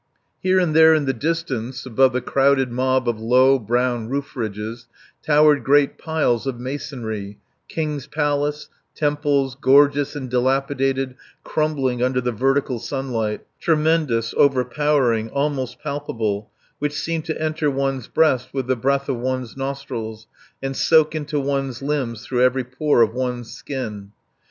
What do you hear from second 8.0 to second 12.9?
Palace, temples, gorgeous and dilapidated, crumbling under the vertical